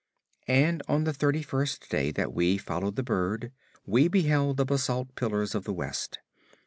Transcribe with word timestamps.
And 0.47 0.81
on 0.87 1.03
the 1.03 1.13
thirty 1.13 1.43
first 1.43 1.87
day 1.91 2.09
that 2.09 2.33
we 2.33 2.57
followed 2.57 2.95
the 2.95 3.03
bird, 3.03 3.51
we 3.85 4.07
beheld 4.07 4.57
the 4.57 4.65
basalt 4.65 5.13
pillars 5.13 5.53
of 5.53 5.63
the 5.63 5.73
West. 5.73 6.17